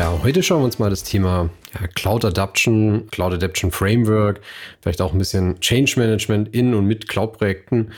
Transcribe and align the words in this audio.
Ja, 0.00 0.18
heute 0.22 0.42
schauen 0.42 0.62
wir 0.62 0.64
uns 0.64 0.78
mal 0.78 0.88
das 0.88 1.02
Thema 1.02 1.50
ja, 1.78 1.86
Cloud 1.88 2.24
Adaption, 2.24 3.06
Cloud 3.10 3.34
Adaption 3.34 3.70
Framework, 3.70 4.40
vielleicht 4.80 5.02
auch 5.02 5.12
ein 5.12 5.18
bisschen 5.18 5.60
Change 5.60 5.92
Management 5.98 6.54
in 6.54 6.72
und 6.72 6.86
mit 6.86 7.06
Cloud-Projekten, 7.06 7.90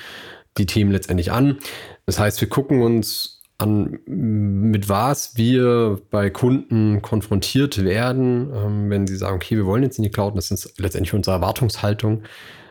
die 0.58 0.66
Themen 0.66 0.90
letztendlich 0.90 1.30
an. 1.30 1.58
Das 2.04 2.18
heißt, 2.18 2.40
wir 2.40 2.48
gucken 2.48 2.82
uns 2.82 3.40
an, 3.56 4.00
mit 4.06 4.88
was 4.88 5.36
wir 5.36 6.00
bei 6.10 6.28
Kunden 6.28 7.02
konfrontiert 7.02 7.84
werden, 7.84 8.50
ähm, 8.52 8.90
wenn 8.90 9.06
sie 9.06 9.14
sagen, 9.14 9.36
okay, 9.36 9.56
wir 9.56 9.66
wollen 9.66 9.84
jetzt 9.84 9.98
in 9.98 10.02
die 10.02 10.10
Cloud, 10.10 10.36
das 10.36 10.50
ist 10.50 10.80
letztendlich 10.80 11.14
unsere 11.14 11.36
Erwartungshaltung 11.36 12.24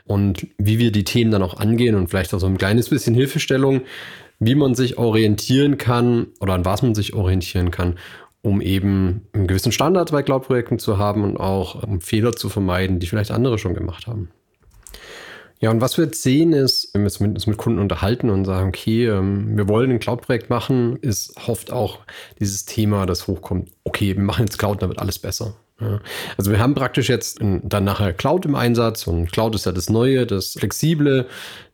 und 0.03 0.45
wie 0.57 0.77
wir 0.77 0.91
die 0.91 1.05
Themen 1.05 1.31
dann 1.31 1.41
auch 1.41 1.55
angehen 1.55 1.95
und 1.95 2.09
vielleicht 2.09 2.33
auch 2.33 2.39
so 2.39 2.47
ein 2.47 2.57
kleines 2.57 2.89
bisschen 2.89 3.15
Hilfestellung, 3.15 3.83
wie 4.39 4.55
man 4.55 4.75
sich 4.75 4.97
orientieren 4.97 5.77
kann 5.77 6.27
oder 6.39 6.53
an 6.53 6.65
was 6.65 6.81
man 6.81 6.95
sich 6.95 7.13
orientieren 7.13 7.71
kann, 7.71 7.97
um 8.41 8.61
eben 8.61 9.27
einen 9.33 9.47
gewissen 9.47 9.71
Standard 9.71 10.11
bei 10.11 10.23
Cloud-Projekten 10.23 10.79
zu 10.79 10.97
haben 10.97 11.23
und 11.23 11.37
auch 11.37 11.83
um 11.83 12.01
Fehler 12.01 12.33
zu 12.33 12.49
vermeiden, 12.49 12.99
die 12.99 13.07
vielleicht 13.07 13.31
andere 13.31 13.57
schon 13.57 13.75
gemacht 13.75 14.07
haben. 14.07 14.29
Ja, 15.59 15.69
und 15.69 15.79
was 15.79 15.97
wir 15.97 16.05
jetzt 16.05 16.23
sehen 16.23 16.53
ist, 16.53 16.89
wenn 16.93 17.03
wir 17.03 17.29
uns 17.29 17.45
mit, 17.45 17.57
Kunden 17.57 17.77
unterhalten 17.77 18.31
und 18.31 18.45
sagen, 18.45 18.69
okay, 18.69 19.05
ähm, 19.07 19.55
wir 19.55 19.67
wollen 19.67 19.91
ein 19.91 19.99
Cloud-Projekt 19.99 20.49
machen, 20.49 20.97
ist 20.97 21.37
oft 21.47 21.71
auch 21.71 21.99
dieses 22.39 22.65
Thema, 22.65 23.05
das 23.05 23.27
hochkommt, 23.27 23.69
okay, 23.83 24.15
wir 24.15 24.23
machen 24.23 24.45
jetzt 24.45 24.57
Cloud, 24.57 24.81
dann 24.81 24.89
wird 24.89 24.99
alles 24.99 25.19
besser. 25.19 25.53
Also 26.37 26.51
wir 26.51 26.59
haben 26.59 26.75
praktisch 26.75 27.09
jetzt 27.09 27.39
dann 27.41 27.83
nachher 27.83 28.13
Cloud 28.13 28.45
im 28.45 28.55
Einsatz 28.55 29.07
und 29.07 29.31
Cloud 29.31 29.55
ist 29.55 29.65
ja 29.65 29.71
das 29.71 29.89
Neue, 29.89 30.27
das 30.27 30.53
Flexible, 30.53 31.27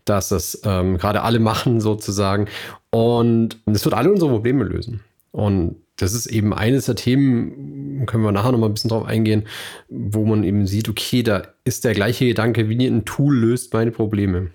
das 0.06 0.30
das 0.30 0.62
ähm, 0.64 0.98
gerade 0.98 1.24
alle 1.24 1.40
machen 1.40 1.82
sozusagen 1.82 2.48
und 2.90 3.58
das 3.66 3.84
wird 3.84 3.96
alle 3.96 4.12
unsere 4.12 4.32
Probleme 4.32 4.64
lösen. 4.64 5.02
Und 5.32 5.76
das 5.98 6.14
ist 6.14 6.28
eben 6.28 6.54
eines 6.54 6.86
der 6.86 6.96
Themen, 6.96 8.06
können 8.06 8.24
wir 8.24 8.32
nachher 8.32 8.52
noch 8.52 8.60
mal 8.60 8.68
ein 8.68 8.74
bisschen 8.74 8.90
drauf 8.90 9.06
eingehen, 9.06 9.48
wo 9.90 10.26
man 10.26 10.44
eben 10.44 10.66
sieht, 10.68 10.90
okay, 10.90 11.24
da 11.24 11.48
ist 11.64 11.84
der 11.84 11.94
gleiche 11.94 12.26
Gedanke, 12.26 12.70
wie 12.70 12.86
ein 12.86 13.06
Tool 13.06 13.36
löst 13.36 13.74
meine 13.74 13.92
Probleme. 13.92 14.52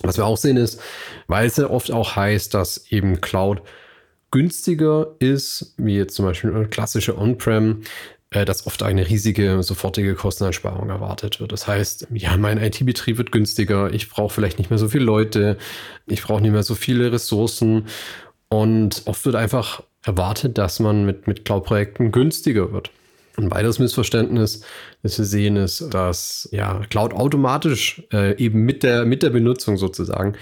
Was 0.00 0.16
wir 0.16 0.26
auch 0.26 0.36
sehen 0.36 0.56
ist, 0.56 0.80
weil 1.26 1.46
es 1.46 1.56
ja 1.56 1.68
oft 1.68 1.90
auch 1.90 2.16
heißt, 2.16 2.54
dass 2.54 2.90
eben 2.90 3.20
Cloud 3.20 3.62
günstiger 4.30 5.14
ist, 5.18 5.74
wie 5.76 5.96
jetzt 5.96 6.14
zum 6.14 6.24
Beispiel 6.24 6.66
klassische 6.70 7.18
On-Prem, 7.18 7.82
äh, 8.30 8.44
dass 8.44 8.66
oft 8.66 8.82
eine 8.82 9.08
riesige 9.08 9.62
sofortige 9.62 10.14
Kosteneinsparung 10.14 10.88
erwartet 10.90 11.40
wird. 11.40 11.52
Das 11.52 11.66
heißt, 11.66 12.08
ja, 12.12 12.36
mein 12.36 12.58
IT-Betrieb 12.58 13.18
wird 13.18 13.32
günstiger, 13.32 13.92
ich 13.92 14.08
brauche 14.08 14.32
vielleicht 14.32 14.58
nicht 14.58 14.70
mehr 14.70 14.78
so 14.78 14.88
viele 14.88 15.04
Leute, 15.04 15.58
ich 16.06 16.22
brauche 16.22 16.42
nicht 16.42 16.52
mehr 16.52 16.62
so 16.62 16.74
viele 16.74 17.10
Ressourcen 17.10 17.86
und 18.48 19.02
oft 19.06 19.24
wird 19.24 19.34
einfach 19.34 19.82
erwartet, 20.04 20.58
dass 20.58 20.80
man 20.80 21.04
mit, 21.04 21.26
mit 21.26 21.44
Cloud-Projekten 21.44 22.12
günstiger 22.12 22.72
wird. 22.72 22.90
Ein 23.36 23.52
weiteres 23.52 23.78
Missverständnis, 23.78 24.62
das 25.02 25.18
wir 25.18 25.24
sehen, 25.24 25.56
ist, 25.56 25.94
dass 25.94 26.48
ja, 26.50 26.80
Cloud 26.90 27.14
automatisch 27.14 28.02
äh, 28.12 28.36
eben 28.36 28.64
mit 28.64 28.82
der, 28.82 29.04
mit 29.04 29.22
der 29.22 29.30
Benutzung 29.30 29.76
sozusagen 29.76 30.34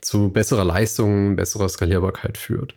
zu 0.00 0.28
besserer 0.28 0.64
Leistung, 0.64 1.34
besserer 1.34 1.68
Skalierbarkeit 1.68 2.38
führt. 2.38 2.76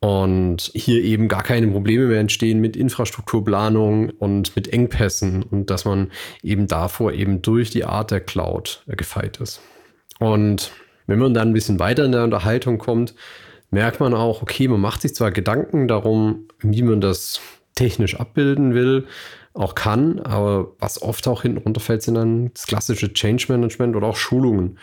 Und 0.00 0.70
hier 0.74 1.02
eben 1.02 1.26
gar 1.26 1.42
keine 1.42 1.68
Probleme 1.68 2.06
mehr 2.06 2.20
entstehen 2.20 2.60
mit 2.60 2.76
Infrastrukturplanung 2.76 4.10
und 4.10 4.54
mit 4.54 4.72
Engpässen 4.72 5.42
und 5.42 5.70
dass 5.70 5.84
man 5.84 6.12
eben 6.42 6.68
davor 6.68 7.12
eben 7.12 7.42
durch 7.42 7.70
die 7.70 7.84
Art 7.84 8.10
der 8.10 8.20
Cloud 8.20 8.84
gefeit 8.86 9.38
ist. 9.38 9.60
Und 10.20 10.70
wenn 11.06 11.18
man 11.18 11.34
dann 11.34 11.48
ein 11.48 11.54
bisschen 11.54 11.80
weiter 11.80 12.04
in 12.04 12.12
der 12.12 12.22
Unterhaltung 12.24 12.78
kommt, 12.78 13.14
merkt 13.70 14.00
man 14.00 14.14
auch, 14.14 14.42
okay, 14.42 14.68
man 14.68 14.80
macht 14.80 15.02
sich 15.02 15.14
zwar 15.14 15.30
Gedanken 15.30 15.88
darum, 15.88 16.48
wie 16.60 16.82
man 16.82 17.00
das 17.00 17.40
technisch 17.74 18.18
abbilden 18.18 18.74
will, 18.74 19.06
auch 19.54 19.74
kann, 19.74 20.20
aber 20.20 20.72
was 20.78 21.00
oft 21.02 21.26
auch 21.28 21.42
hinten 21.42 21.58
runterfällt, 21.58 22.02
sind 22.02 22.14
dann 22.14 22.52
das 22.54 22.66
klassische 22.66 23.12
Change 23.12 23.46
Management 23.48 23.96
oder 23.96 24.06
auch 24.06 24.16
Schulungen. 24.16 24.78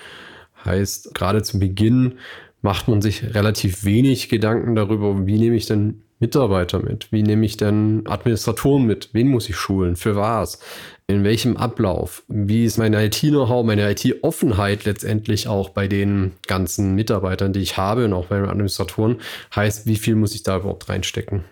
Heißt, 0.64 1.14
gerade 1.14 1.44
zu 1.44 1.60
Beginn 1.60 2.16
macht 2.62 2.88
man 2.88 3.02
sich 3.02 3.36
relativ 3.36 3.86
wenig 3.86 4.30
Gedanken 4.30 4.76
darüber, 4.76 5.26
wie 5.28 5.38
nehme 5.38 5.56
ich 5.56 5.66
denn 5.66 6.02
Mitarbeiter 6.20 6.82
mit? 6.82 7.12
Wie 7.12 7.24
nehme 7.24 7.46
ich 7.46 7.58
denn 7.58 8.04
Administratoren 8.06 8.86
mit? 8.86 9.10
Wen 9.14 9.28
muss 9.28 9.50
ich 9.50 9.56
schulen? 9.56 9.96
Für 9.96 10.16
was? 10.16 10.60
In 11.08 11.24
welchem 11.24 11.56
Ablauf? 11.56 12.24
Wie 12.28 12.66
ist 12.66 12.78
meine 12.78 13.06
IT-Know-how, 13.06 13.64
meine 13.64 13.92
IT-Offenheit 13.92 14.86
letztendlich 14.86 15.48
auch 15.48 15.70
bei 15.70 15.88
den 15.88 16.32
ganzen 16.48 16.96
Mitarbeitern, 16.96 17.54
die 17.54 17.60
ich 17.60 17.78
habe 17.78 18.06
und 18.06 18.14
auch 18.14 18.26
bei 18.26 18.38
den 18.38 18.50
Administratoren? 18.50 19.18
Heißt, 19.56 19.86
wie 19.86 19.98
viel 19.98 20.16
muss 20.16 20.34
ich 20.34 20.42
da 20.42 20.58
überhaupt 20.58 20.90
reinstecken? 20.90 21.44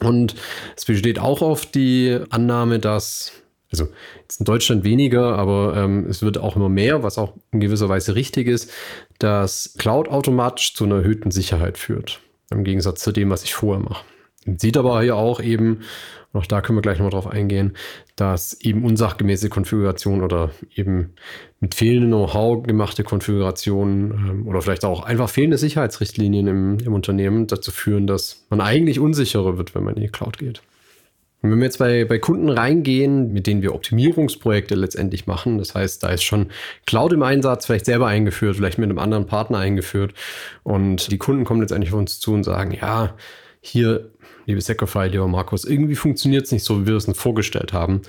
Und 0.00 0.36
es 0.76 0.84
besteht 0.84 1.18
auch 1.18 1.42
oft 1.42 1.74
die 1.74 2.20
Annahme, 2.30 2.78
dass 2.78 3.32
also 3.72 3.88
jetzt 4.20 4.40
in 4.40 4.46
Deutschland 4.46 4.84
weniger, 4.84 5.36
aber 5.36 5.76
ähm, 5.76 6.06
es 6.08 6.22
wird 6.22 6.38
auch 6.38 6.56
immer 6.56 6.68
mehr, 6.68 7.02
was 7.02 7.18
auch 7.18 7.34
in 7.52 7.60
gewisser 7.60 7.88
Weise 7.88 8.14
richtig 8.14 8.48
ist, 8.48 8.72
dass 9.18 9.74
Cloud 9.78 10.08
automatisch 10.08 10.74
zu 10.74 10.84
einer 10.84 10.96
erhöhten 10.96 11.30
Sicherheit 11.30 11.78
führt 11.78 12.20
im 12.50 12.64
Gegensatz 12.64 13.02
zu 13.02 13.12
dem, 13.12 13.30
was 13.30 13.44
ich 13.44 13.54
vorher 13.54 13.82
mache. 13.82 14.04
Sieht 14.56 14.76
aber 14.76 15.00
hier 15.02 15.16
auch 15.16 15.40
eben, 15.40 15.82
und 16.32 16.40
auch 16.40 16.46
da 16.46 16.60
können 16.60 16.78
wir 16.78 16.82
gleich 16.82 16.98
nochmal 16.98 17.10
drauf 17.10 17.26
eingehen, 17.26 17.76
dass 18.16 18.60
eben 18.60 18.84
unsachgemäße 18.84 19.48
Konfiguration 19.48 20.22
oder 20.22 20.50
eben 20.74 21.14
mit 21.58 21.74
fehlendem 21.74 22.10
Know-how 22.10 22.62
gemachte 22.62 23.02
Konfigurationen 23.02 24.12
ähm, 24.12 24.48
oder 24.48 24.62
vielleicht 24.62 24.84
auch 24.84 25.02
einfach 25.02 25.28
fehlende 25.28 25.58
Sicherheitsrichtlinien 25.58 26.46
im, 26.46 26.78
im 26.78 26.92
Unternehmen 26.92 27.46
dazu 27.46 27.72
führen, 27.72 28.06
dass 28.06 28.46
man 28.48 28.60
eigentlich 28.60 29.00
unsicherer 29.00 29.58
wird, 29.58 29.74
wenn 29.74 29.84
man 29.84 29.96
in 29.96 30.02
die 30.02 30.08
Cloud 30.08 30.38
geht. 30.38 30.62
Und 31.42 31.50
wenn 31.50 31.58
wir 31.58 31.64
jetzt 31.64 31.78
bei, 31.78 32.04
bei 32.04 32.18
Kunden 32.18 32.50
reingehen, 32.50 33.32
mit 33.32 33.46
denen 33.46 33.62
wir 33.62 33.74
Optimierungsprojekte 33.74 34.74
letztendlich 34.74 35.26
machen, 35.26 35.56
das 35.56 35.74
heißt, 35.74 36.02
da 36.02 36.10
ist 36.10 36.22
schon 36.22 36.50
Cloud 36.86 37.14
im 37.14 37.22
Einsatz, 37.22 37.66
vielleicht 37.66 37.86
selber 37.86 38.08
eingeführt, 38.08 38.56
vielleicht 38.56 38.78
mit 38.78 38.90
einem 38.90 38.98
anderen 38.98 39.26
Partner 39.26 39.58
eingeführt 39.58 40.12
und 40.62 41.10
die 41.10 41.18
Kunden 41.18 41.44
kommen 41.44 41.62
letztendlich 41.62 41.92
auf 41.92 41.98
uns 41.98 42.20
zu 42.20 42.34
und 42.34 42.44
sagen, 42.44 42.76
ja, 42.78 43.16
hier, 43.62 44.10
liebe 44.50 44.60
Secofy, 44.60 45.06
lieber 45.06 45.28
Markus, 45.28 45.64
irgendwie 45.64 45.94
funktioniert 45.94 46.44
es 46.44 46.52
nicht 46.52 46.64
so, 46.64 46.82
wie 46.82 46.86
wir 46.86 46.96
es 46.96 47.06
uns 47.06 47.18
vorgestellt 47.18 47.72
haben. 47.72 48.02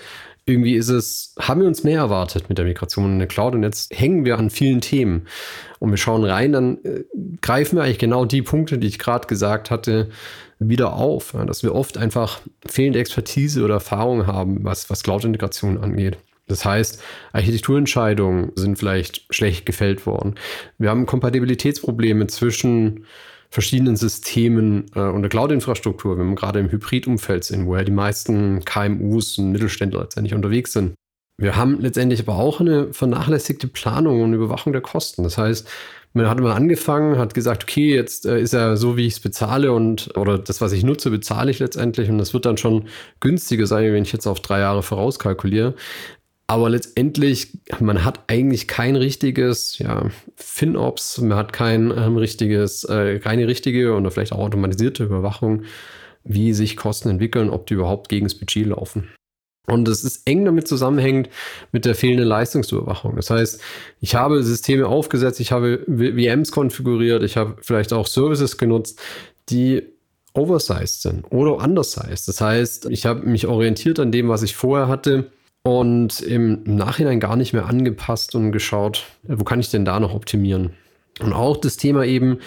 Irgendwie 0.46 0.74
ist 0.74 0.90
es, 0.90 1.36
haben 1.40 1.62
wir 1.62 1.68
uns 1.68 1.84
mehr 1.84 2.00
erwartet 2.00 2.50
mit 2.50 2.58
der 2.58 2.66
Migration 2.66 3.14
in 3.14 3.20
der 3.20 3.28
Cloud 3.28 3.54
und 3.54 3.62
jetzt 3.62 3.94
hängen 3.98 4.26
wir 4.26 4.40
an 4.40 4.50
vielen 4.50 4.82
Themen 4.82 5.28
und 5.78 5.92
wir 5.92 5.98
schauen 5.98 6.24
rein, 6.24 6.52
dann 6.52 6.84
äh, 6.84 7.04
greifen 7.42 7.76
wir 7.76 7.84
eigentlich 7.84 8.00
genau 8.00 8.26
die 8.26 8.42
Punkte, 8.42 8.80
die 8.80 8.88
ich 8.88 8.98
gerade 8.98 9.28
gesagt 9.28 9.70
hatte, 9.70 10.10
wieder 10.58 10.94
auf, 10.94 11.34
ja, 11.34 11.46
dass 11.46 11.62
wir 11.62 11.76
oft 11.76 11.98
einfach 11.98 12.42
fehlende 12.66 13.00
Expertise 13.00 13.64
oder 13.64 13.76
Erfahrung 13.76 14.26
haben, 14.26 14.64
was, 14.64 14.90
was 14.90 15.04
Cloud-Integration 15.04 15.78
angeht. 15.78 16.18
Das 16.48 16.66
heißt, 16.66 17.02
Architekturentscheidungen 17.34 18.52
sind 18.56 18.78
vielleicht 18.78 19.26
schlecht 19.30 19.66
gefällt 19.66 20.06
worden. 20.06 20.36
Wir 20.80 20.90
haben 20.90 21.06
Kompatibilitätsprobleme 21.06 22.28
zwischen 22.28 23.06
verschiedenen 23.52 23.98
Systemen 23.98 24.86
äh, 24.96 25.02
und 25.02 25.22
der 25.22 25.30
Cloud-Infrastruktur, 25.30 26.18
wenn 26.18 26.30
wir 26.30 26.36
gerade 26.36 26.60
im 26.60 26.72
Hybrid-Umfeld 26.72 27.44
sind, 27.44 27.66
wo 27.66 27.76
ja 27.76 27.84
die 27.84 27.92
meisten 27.92 28.64
KMUs 28.64 29.38
und 29.38 29.52
Mittelständler 29.52 30.02
letztendlich 30.02 30.34
unterwegs 30.34 30.74
sind. 30.74 30.96
Wir 31.38 31.56
haben 31.56 31.80
letztendlich 31.80 32.22
aber 32.22 32.36
auch 32.36 32.62
eine 32.62 32.94
vernachlässigte 32.94 33.68
Planung 33.68 34.22
und 34.22 34.34
Überwachung 34.34 34.74
der 34.74 34.82
Kosten. 34.82 35.24
Das 35.24 35.38
heißt, 35.38 35.68
man 36.14 36.30
hat 36.30 36.40
mal 36.40 36.52
angefangen, 36.52 37.18
hat 37.18 37.34
gesagt, 37.34 37.64
okay, 37.64 37.94
jetzt 37.94 38.26
äh, 38.26 38.40
ist 38.40 38.54
er 38.54 38.78
so, 38.78 38.96
wie 38.96 39.08
ich 39.08 39.14
es 39.14 39.20
bezahle 39.20 39.74
und 39.74 40.16
oder 40.18 40.38
das, 40.38 40.62
was 40.62 40.72
ich 40.72 40.84
nutze, 40.84 41.10
bezahle 41.10 41.52
ich 41.52 41.60
letztendlich 41.60 42.10
und 42.10 42.18
das 42.18 42.34
wird 42.34 42.46
dann 42.46 42.58
schon 42.58 42.88
günstiger 43.20 43.66
sein, 43.66 43.92
wenn 43.94 44.04
ich 44.04 44.12
jetzt 44.12 44.28
auf 44.28 44.40
drei 44.40 44.60
Jahre 44.60 44.84
vorauskalkuliere. 44.84 45.74
Aber 46.52 46.70
letztendlich, 46.70 47.60
man 47.80 48.04
hat 48.04 48.26
eigentlich 48.28 48.68
kein 48.68 48.98
richtiges 48.98 49.78
ja, 49.80 50.10
FinOps, 50.36 51.20
man 51.20 51.38
hat 51.38 51.54
kein 51.54 51.98
ähm, 51.98 52.18
richtiges, 52.18 52.84
äh, 52.84 53.20
keine 53.20 53.48
richtige 53.48 53.94
oder 53.94 54.12
vielleicht 54.12 54.34
auch 54.34 54.40
automatisierte 54.40 55.06
Überwachung, 55.06 55.64
wie 56.26 56.52
sich 56.52 56.76
Kosten 56.76 57.08
entwickeln, 57.08 57.50
ob 57.50 57.68
die 57.68 57.76
überhaupt 57.76 58.10
gegen 58.10 58.26
das 58.26 58.36
Budget 58.36 58.66
laufen. 58.66 59.08
Und 59.66 59.88
es 59.88 60.04
ist 60.04 60.28
eng 60.28 60.44
damit 60.44 60.68
zusammenhängend 60.68 61.30
mit 61.72 61.86
der 61.86 61.96
fehlenden 61.96 62.28
Leistungsüberwachung. 62.28 63.16
Das 63.16 63.30
heißt, 63.30 63.62
ich 64.02 64.16
habe 64.16 64.44
Systeme 64.44 64.88
aufgesetzt, 64.88 65.40
ich 65.40 65.54
habe 65.54 65.86
VMs 65.88 66.52
konfiguriert, 66.52 67.24
ich 67.24 67.38
habe 67.38 67.56
vielleicht 67.62 67.94
auch 67.94 68.08
Services 68.08 68.58
genutzt, 68.58 69.00
die 69.48 69.84
oversized 70.34 71.02
sind 71.02 71.32
oder 71.32 71.64
undersized. 71.64 72.28
Das 72.28 72.42
heißt, 72.42 72.90
ich 72.90 73.06
habe 73.06 73.26
mich 73.26 73.48
orientiert 73.48 74.02
an 74.02 74.12
dem, 74.12 74.28
was 74.28 74.44
ich 74.44 74.54
vorher 74.54 74.90
hatte 74.90 75.32
und 75.64 76.22
im 76.22 76.64
Nachhinein 76.64 77.20
gar 77.20 77.36
nicht 77.36 77.54
mehr 77.54 77.68
angepasst 77.68 78.36
und 78.36 78.52
geschaut, 78.52 79.06
wo 79.24 79.44
kann 79.44 79.60
ich 79.60 79.70
denn 79.70 79.86
da 79.86 80.00
noch 80.00 80.14
optimieren. 80.14 80.72
Und 81.20 81.34
auch 81.34 81.58
das 81.58 81.78
Thema 81.78 82.04
eben, 82.04 82.40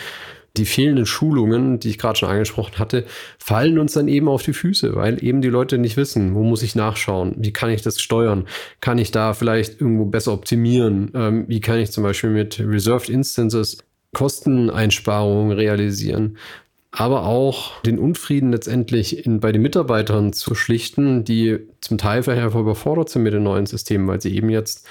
die 0.56 0.66
fehlenden 0.66 1.06
Schulungen, 1.06 1.80
die 1.80 1.90
ich 1.90 1.98
gerade 1.98 2.16
schon 2.16 2.28
angesprochen 2.28 2.78
hatte, 2.78 3.04
fallen 3.38 3.78
uns 3.78 3.94
dann 3.94 4.06
eben 4.06 4.28
auf 4.28 4.42
die 4.42 4.52
Füße, 4.52 4.94
weil 4.94 5.22
eben 5.22 5.42
die 5.42 5.48
Leute 5.48 5.78
nicht 5.78 5.96
wissen, 5.96 6.34
wo 6.34 6.44
muss 6.44 6.62
ich 6.62 6.76
nachschauen, 6.76 7.34
wie 7.38 7.52
kann 7.52 7.70
ich 7.70 7.82
das 7.82 8.00
steuern, 8.00 8.46
kann 8.80 8.98
ich 8.98 9.10
da 9.10 9.34
vielleicht 9.34 9.80
irgendwo 9.80 10.04
besser 10.04 10.32
optimieren, 10.32 11.10
ähm, 11.14 11.44
wie 11.48 11.60
kann 11.60 11.78
ich 11.78 11.90
zum 11.90 12.04
Beispiel 12.04 12.30
mit 12.30 12.60
Reserved 12.60 13.08
Instances 13.08 13.78
Kosteneinsparungen 14.12 15.52
realisieren, 15.52 16.38
aber 16.96 17.24
auch 17.24 17.80
den 17.82 17.98
Unfrieden 17.98 18.52
letztendlich 18.52 19.26
in, 19.26 19.40
bei 19.40 19.50
den 19.50 19.62
Mitarbeitern 19.62 20.32
zu 20.32 20.54
schlichten, 20.54 21.24
die 21.24 21.58
zum 21.80 21.98
Teil 21.98 22.22
vielleicht 22.22 22.54
überfordert 22.54 23.08
sind 23.08 23.22
mit 23.24 23.34
den 23.34 23.42
neuen 23.42 23.66
Systemen, 23.66 24.06
weil 24.06 24.20
sie 24.20 24.34
eben 24.34 24.48
jetzt 24.48 24.86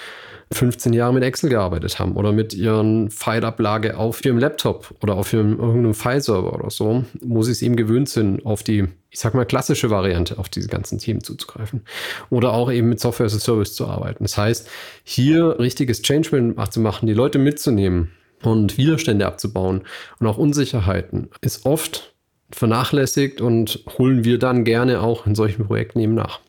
15 0.51 0.91
Jahre 0.93 1.13
mit 1.13 1.23
Excel 1.23 1.49
gearbeitet 1.49 1.99
haben 1.99 2.15
oder 2.15 2.33
mit 2.33 2.53
ihren 2.53 3.09
File-Ablage 3.09 3.97
auf 3.97 4.23
ihrem 4.25 4.37
Laptop 4.37 4.93
oder 5.01 5.15
auf 5.15 5.31
ihrem, 5.31 5.57
irgendeinem 5.57 5.93
File-Server 5.93 6.53
oder 6.53 6.69
so, 6.69 7.05
wo 7.21 7.41
sie 7.41 7.53
es 7.53 7.61
eben 7.61 7.77
gewöhnt 7.77 8.09
sind, 8.09 8.45
auf 8.45 8.63
die, 8.63 8.85
ich 9.09 9.19
sag 9.19 9.33
mal, 9.33 9.45
klassische 9.45 9.89
Variante, 9.89 10.37
auf 10.37 10.49
diese 10.49 10.67
ganzen 10.67 10.99
Themen 10.99 11.23
zuzugreifen. 11.23 11.81
Oder 12.29 12.53
auch 12.53 12.69
eben 12.71 12.89
mit 12.89 12.99
Software 12.99 13.27
as 13.27 13.35
a 13.35 13.39
Service 13.39 13.73
zu 13.73 13.87
arbeiten. 13.87 14.25
Das 14.25 14.37
heißt, 14.37 14.69
hier 15.03 15.57
richtiges 15.57 16.01
Change 16.01 16.53
zu 16.69 16.79
machen, 16.81 17.07
die 17.07 17.13
Leute 17.13 17.39
mitzunehmen 17.39 18.11
und 18.45 18.77
Widerstände 18.77 19.25
abzubauen 19.25 19.81
und 20.19 20.27
auch 20.27 20.37
Unsicherheiten 20.37 21.29
ist 21.41 21.65
oft 21.65 22.13
vernachlässigt 22.51 23.41
und 23.41 23.83
holen 23.97 24.23
wir 24.23 24.39
dann 24.39 24.63
gerne 24.63 25.01
auch 25.01 25.25
in 25.25 25.35
solchen 25.35 25.65
Projekten 25.65 25.99
eben 25.99 26.13
nach. 26.13 26.39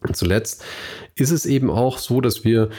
Und 0.00 0.16
zuletzt 0.16 0.64
ist 1.14 1.30
es 1.30 1.46
eben 1.46 1.70
auch 1.70 1.98
so, 1.98 2.20
dass 2.20 2.44
wir 2.44 2.70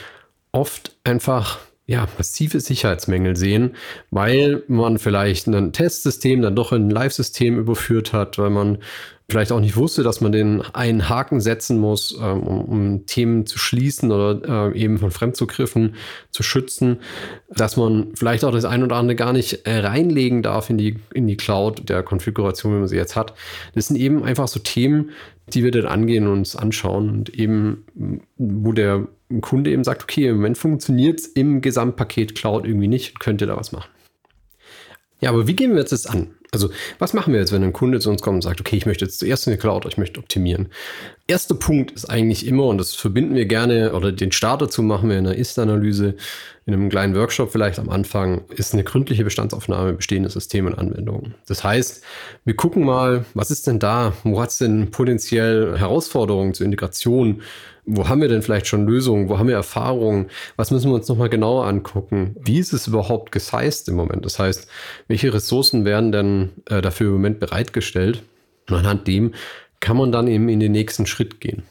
oft 0.52 0.96
einfach 1.04 1.58
ja, 1.86 2.08
massive 2.16 2.60
Sicherheitsmängel 2.60 3.36
sehen, 3.36 3.76
weil 4.10 4.62
man 4.68 4.98
vielleicht 4.98 5.46
ein 5.46 5.72
Testsystem 5.72 6.40
dann 6.40 6.56
doch 6.56 6.72
in 6.72 6.88
ein 6.88 6.90
Live-System 6.90 7.58
überführt 7.58 8.12
hat, 8.14 8.38
weil 8.38 8.50
man 8.50 8.78
vielleicht 9.28 9.52
auch 9.52 9.60
nicht 9.60 9.76
wusste, 9.76 10.02
dass 10.02 10.20
man 10.20 10.32
den 10.32 10.60
einen 10.74 11.08
Haken 11.08 11.40
setzen 11.40 11.78
muss, 11.78 12.16
ähm, 12.20 12.42
um, 12.42 12.60
um, 12.64 13.06
Themen 13.06 13.46
zu 13.46 13.58
schließen 13.58 14.12
oder 14.12 14.72
äh, 14.72 14.78
eben 14.78 14.98
von 14.98 15.10
Fremdzugriffen 15.10 15.94
zu 16.30 16.42
schützen, 16.42 16.98
dass 17.48 17.76
man 17.76 18.08
vielleicht 18.14 18.44
auch 18.44 18.52
das 18.52 18.66
ein 18.66 18.82
oder 18.82 18.96
andere 18.96 19.16
gar 19.16 19.32
nicht 19.32 19.66
äh, 19.66 19.78
reinlegen 19.78 20.42
darf 20.42 20.68
in 20.68 20.76
die, 20.76 20.98
in 21.14 21.26
die 21.26 21.36
Cloud 21.36 21.88
der 21.88 22.02
Konfiguration, 22.02 22.74
wie 22.74 22.78
man 22.80 22.88
sie 22.88 22.96
jetzt 22.96 23.16
hat. 23.16 23.34
Das 23.74 23.86
sind 23.86 23.96
eben 23.96 24.22
einfach 24.24 24.48
so 24.48 24.60
Themen, 24.60 25.10
die 25.48 25.64
wir 25.64 25.70
dann 25.70 25.86
angehen 25.86 26.26
und 26.26 26.38
uns 26.38 26.56
anschauen 26.56 27.10
und 27.10 27.30
eben, 27.30 27.84
wo 28.36 28.72
der 28.72 29.08
Kunde 29.40 29.70
eben 29.70 29.84
sagt, 29.84 30.02
okay, 30.02 30.28
im 30.28 30.36
Moment 30.36 30.58
funktioniert 30.58 31.20
es 31.20 31.26
im 31.26 31.60
Gesamtpaket 31.60 32.34
Cloud 32.34 32.66
irgendwie 32.66 32.88
nicht, 32.88 33.20
könnt 33.20 33.40
ihr 33.40 33.46
da 33.46 33.56
was 33.56 33.72
machen. 33.72 33.90
Ja, 35.20 35.30
aber 35.30 35.46
wie 35.46 35.56
gehen 35.56 35.72
wir 35.72 35.80
jetzt 35.80 35.92
das 35.92 36.06
an? 36.06 36.34
Also, 36.54 36.70
was 36.98 37.12
machen 37.12 37.32
wir 37.32 37.40
jetzt, 37.40 37.52
wenn 37.52 37.62
ein 37.62 37.72
Kunde 37.72 38.00
zu 38.00 38.10
uns 38.10 38.22
kommt 38.22 38.36
und 38.36 38.42
sagt, 38.42 38.60
okay, 38.60 38.76
ich 38.76 38.86
möchte 38.86 39.04
jetzt 39.04 39.18
zuerst 39.18 39.46
in 39.46 39.52
die 39.52 39.58
Cloud, 39.58 39.84
ich 39.86 39.98
möchte 39.98 40.20
optimieren? 40.20 40.68
Erster 41.26 41.54
Punkt 41.54 41.90
ist 41.92 42.04
eigentlich 42.04 42.46
immer, 42.46 42.66
und 42.66 42.76
das 42.76 42.94
verbinden 42.94 43.34
wir 43.34 43.46
gerne, 43.46 43.94
oder 43.94 44.12
den 44.12 44.30
Start 44.30 44.60
dazu 44.60 44.82
machen 44.82 45.08
wir 45.08 45.16
in 45.16 45.26
einer 45.26 45.36
Ist-Analyse, 45.36 46.16
in 46.66 46.74
einem 46.74 46.90
kleinen 46.90 47.14
Workshop 47.14 47.50
vielleicht 47.50 47.78
am 47.78 47.88
Anfang, 47.88 48.44
ist 48.50 48.74
eine 48.74 48.84
gründliche 48.84 49.24
Bestandsaufnahme 49.24 49.94
bestehender 49.94 50.28
Systeme 50.28 50.68
und 50.68 50.78
Anwendungen. 50.78 51.34
Das 51.46 51.64
heißt, 51.64 52.04
wir 52.44 52.56
gucken 52.56 52.84
mal, 52.84 53.24
was 53.32 53.50
ist 53.50 53.66
denn 53.66 53.78
da? 53.78 54.12
Wo 54.22 54.38
hat 54.38 54.50
es 54.50 54.58
denn 54.58 54.90
potenziell 54.90 55.78
Herausforderungen 55.78 56.52
zur 56.52 56.66
Integration? 56.66 57.40
Wo 57.86 58.06
haben 58.06 58.20
wir 58.20 58.28
denn 58.28 58.42
vielleicht 58.42 58.66
schon 58.66 58.86
Lösungen? 58.86 59.30
Wo 59.30 59.38
haben 59.38 59.48
wir 59.48 59.54
Erfahrungen? 59.54 60.26
Was 60.56 60.70
müssen 60.70 60.90
wir 60.90 60.94
uns 60.94 61.08
nochmal 61.08 61.30
genauer 61.30 61.66
angucken? 61.66 62.36
Wie 62.38 62.58
ist 62.58 62.74
es 62.74 62.86
überhaupt 62.86 63.32
gesized 63.32 63.88
im 63.88 63.94
Moment? 63.94 64.26
Das 64.26 64.38
heißt, 64.38 64.68
welche 65.08 65.32
Ressourcen 65.32 65.86
werden 65.86 66.12
denn 66.12 66.50
äh, 66.68 66.82
dafür 66.82 67.06
im 67.06 67.14
Moment 67.14 67.40
bereitgestellt? 67.40 68.22
Und 68.68 68.76
anhand 68.76 69.06
dem 69.06 69.34
kann 69.84 69.96
man 69.96 70.12
dann 70.12 70.26
eben 70.26 70.48
in 70.48 70.60
den 70.60 70.72
nächsten 70.72 71.06
Schritt 71.06 71.40
gehen. 71.40 71.62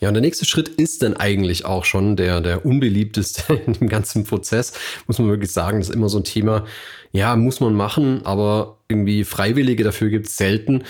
Ja, 0.00 0.08
und 0.08 0.14
der 0.14 0.22
nächste 0.22 0.46
Schritt 0.46 0.68
ist 0.68 1.02
dann 1.02 1.14
eigentlich 1.14 1.66
auch 1.66 1.84
schon 1.84 2.16
der, 2.16 2.40
der 2.40 2.64
unbeliebteste 2.64 3.54
in 3.66 3.74
dem 3.74 3.88
ganzen 3.88 4.24
Prozess, 4.24 4.72
muss 5.06 5.18
man 5.18 5.28
wirklich 5.28 5.52
sagen. 5.52 5.78
Das 5.78 5.90
ist 5.90 5.94
immer 5.94 6.08
so 6.08 6.18
ein 6.18 6.24
Thema, 6.24 6.64
ja, 7.12 7.36
muss 7.36 7.60
man 7.60 7.74
machen, 7.74 8.24
aber 8.24 8.78
irgendwie 8.88 9.24
Freiwillige 9.24 9.84
dafür 9.84 10.08
gibt 10.08 10.26
es 10.26 10.36
selten 10.36 10.84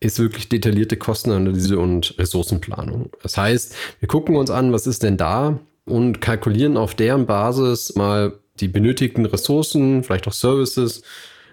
ist 0.00 0.18
wirklich 0.18 0.48
detaillierte 0.48 0.96
Kostenanalyse 0.96 1.78
und 1.78 2.14
Ressourcenplanung. 2.18 3.10
Das 3.22 3.38
heißt, 3.38 3.74
wir 4.00 4.08
gucken 4.08 4.36
uns 4.36 4.50
an, 4.50 4.72
was 4.72 4.86
ist 4.86 5.02
denn 5.02 5.16
da 5.16 5.58
und 5.86 6.20
kalkulieren 6.20 6.76
auf 6.76 6.94
deren 6.94 7.26
Basis 7.26 7.94
mal 7.94 8.38
die 8.60 8.68
benötigten 8.68 9.24
Ressourcen, 9.24 10.04
vielleicht 10.04 10.28
auch 10.28 10.32
Services 10.32 11.02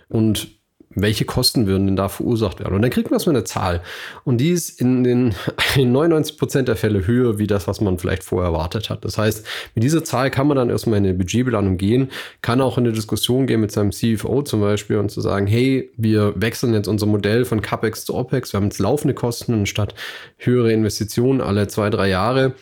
und 0.10 0.61
welche 0.96 1.26
Kosten 1.26 1.68
würden 1.68 1.88
denn 1.88 1.96
da 1.96 2.10
verursacht 2.10 2.60
werden? 2.60 2.76
Und 2.76 2.82
dann 2.82 2.92
kriegt 2.92 3.10
man 3.10 3.16
erstmal 3.16 3.36
eine 3.36 3.46
Zahl. 3.46 3.82
Und 4.24 4.38
die 4.38 4.50
ist 4.50 4.82
in 4.82 5.04
den 5.04 5.36
99 5.78 6.38
Prozent 6.38 6.68
der 6.68 6.76
Fälle 6.76 7.08
höher, 7.08 7.38
wie 7.38 7.48
das, 7.48 7.68
was 7.68 7.82
man 7.82 7.98
vielleicht 7.98 8.24
vorher 8.24 8.52
erwartet 8.52 8.90
hat. 8.90 9.06
Das 9.06 9.18
heißt, 9.18 9.46
mit 9.76 9.84
dieser 9.84 10.04
Zahl 10.04 10.30
kann 10.32 10.48
man 10.48 10.58
dann 10.58 10.70
erstmal 10.70 11.00
in 11.00 11.06
eine 11.06 11.14
Budgetplanung 11.14 11.78
gehen, 11.78 12.10
kann 12.42 12.62
auch 12.62 12.78
in 12.78 12.86
eine 12.86 12.94
Diskussion 12.94 13.48
gehen 13.48 13.62
mit 13.62 13.72
seinem 13.72 13.92
CFO 13.92 14.42
zum 14.42 14.62
Beispiel 14.62 14.98
und 14.98 15.10
zu 15.10 15.22
sagen, 15.22 15.48
hey, 15.48 15.90
wir 15.98 16.34
wechseln 16.36 16.74
jetzt 16.74 16.88
unser 16.88 17.06
Modell 17.06 17.46
von 17.46 17.62
CapEx 17.62 18.06
zu 18.06 18.16
OpEx. 18.16 18.54
Wir 18.54 18.58
haben 18.58 18.66
jetzt 18.66 18.80
laufende 18.80 19.14
Kosten 19.14 19.54
anstatt 19.54 19.96
höhere 20.38 20.72
Investitionen 20.72 21.42
alle 21.42 21.68
zwei, 21.68 21.90
drei 21.90 22.10
Jahre. 22.10 22.54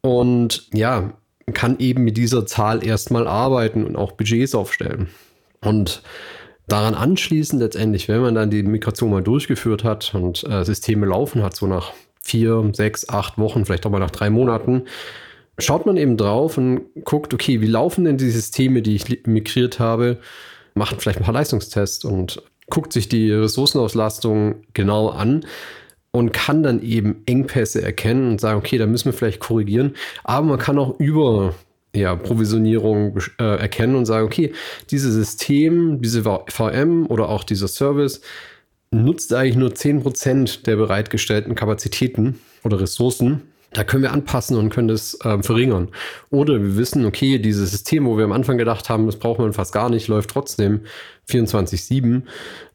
Und 0.00 0.68
ja, 0.72 1.12
kann 1.52 1.78
eben 1.78 2.04
mit 2.04 2.16
dieser 2.16 2.46
Zahl 2.46 2.84
erstmal 2.84 3.26
arbeiten 3.26 3.84
und 3.84 3.96
auch 3.96 4.12
Budgets 4.12 4.54
aufstellen. 4.54 5.08
Und 5.60 6.02
Daran 6.66 6.94
anschließend 6.94 7.62
letztendlich, 7.62 8.08
wenn 8.08 8.20
man 8.20 8.34
dann 8.34 8.50
die 8.50 8.62
Migration 8.62 9.10
mal 9.10 9.22
durchgeführt 9.22 9.84
hat 9.84 10.14
und 10.14 10.44
äh, 10.48 10.64
Systeme 10.64 11.06
laufen 11.06 11.42
hat, 11.42 11.54
so 11.54 11.66
nach 11.66 11.92
vier, 12.20 12.70
sechs, 12.72 13.08
acht 13.08 13.38
Wochen, 13.38 13.64
vielleicht 13.64 13.86
auch 13.86 13.90
mal 13.90 14.00
nach 14.00 14.10
drei 14.10 14.30
Monaten, 14.30 14.82
schaut 15.58 15.86
man 15.86 15.96
eben 15.96 16.16
drauf 16.16 16.58
und 16.58 16.82
guckt, 17.04 17.32
okay, 17.32 17.60
wie 17.60 17.66
laufen 17.66 18.04
denn 18.04 18.18
die 18.18 18.30
Systeme, 18.30 18.82
die 18.82 18.96
ich 18.96 19.26
migriert 19.26 19.78
habe, 19.78 20.18
macht 20.74 21.00
vielleicht 21.00 21.20
ein 21.20 21.24
paar 21.24 21.34
Leistungstests 21.34 22.04
und 22.04 22.42
guckt 22.68 22.92
sich 22.92 23.08
die 23.08 23.30
Ressourcenauslastung 23.30 24.56
genau 24.74 25.08
an 25.08 25.46
und 26.10 26.32
kann 26.32 26.62
dann 26.62 26.82
eben 26.82 27.22
Engpässe 27.26 27.80
erkennen 27.82 28.32
und 28.32 28.40
sagen, 28.40 28.58
okay, 28.58 28.78
da 28.78 28.86
müssen 28.86 29.06
wir 29.06 29.12
vielleicht 29.12 29.40
korrigieren. 29.40 29.94
Aber 30.24 30.46
man 30.46 30.58
kann 30.58 30.78
auch 30.78 30.98
über 30.98 31.54
ja, 31.94 32.14
Provisionierung 32.14 33.18
äh, 33.38 33.44
erkennen 33.58 33.94
und 33.94 34.06
sagen, 34.06 34.26
okay, 34.26 34.52
dieses 34.90 35.14
System, 35.14 36.02
diese 36.02 36.22
VM 36.22 37.06
oder 37.06 37.28
auch 37.28 37.44
dieser 37.44 37.68
Service 37.68 38.20
nutzt 38.90 39.32
eigentlich 39.32 39.56
nur 39.56 39.70
10% 39.70 40.64
der 40.64 40.76
bereitgestellten 40.76 41.54
Kapazitäten 41.54 42.38
oder 42.64 42.80
Ressourcen. 42.80 43.42
Da 43.72 43.84
können 43.84 44.02
wir 44.02 44.12
anpassen 44.12 44.56
und 44.56 44.70
können 44.70 44.88
das 44.88 45.18
äh, 45.22 45.42
verringern. 45.42 45.88
Oder 46.30 46.62
wir 46.62 46.76
wissen, 46.76 47.04
okay, 47.04 47.38
dieses 47.38 47.70
System, 47.72 48.06
wo 48.06 48.16
wir 48.16 48.24
am 48.24 48.32
Anfang 48.32 48.56
gedacht 48.56 48.88
haben, 48.88 49.06
das 49.06 49.18
braucht 49.18 49.38
man 49.38 49.52
fast 49.52 49.72
gar 49.72 49.90
nicht, 49.90 50.08
läuft 50.08 50.30
trotzdem 50.30 50.82
24-7. 51.28 52.22